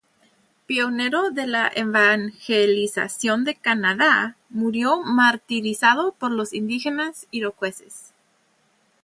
[0.65, 8.11] Pionero de la evangelización de Canadá, murió martirizado por los indígenas iroqueses.